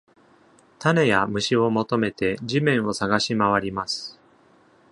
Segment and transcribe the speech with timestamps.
[0.79, 4.19] 種や虫を求めて地面を探し回ります。